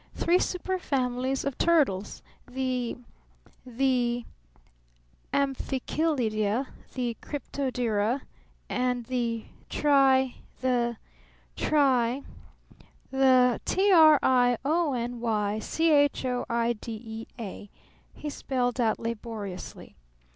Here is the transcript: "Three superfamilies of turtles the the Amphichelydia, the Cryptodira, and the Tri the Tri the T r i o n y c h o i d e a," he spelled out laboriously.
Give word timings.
"Three 0.15 0.39
superfamilies 0.39 1.45
of 1.45 1.59
turtles 1.59 2.23
the 2.49 2.97
the 3.67 4.25
Amphichelydia, 5.31 6.65
the 6.95 7.15
Cryptodira, 7.21 8.21
and 8.67 9.05
the 9.05 9.45
Tri 9.69 10.37
the 10.59 10.97
Tri 11.55 12.23
the 13.11 13.61
T 13.63 13.91
r 13.91 14.17
i 14.23 14.57
o 14.65 14.93
n 14.95 15.19
y 15.19 15.59
c 15.59 15.91
h 15.91 16.25
o 16.25 16.45
i 16.49 16.73
d 16.73 16.95
e 17.05 17.27
a," 17.37 17.69
he 18.15 18.27
spelled 18.31 18.81
out 18.81 18.97
laboriously. 18.99 19.95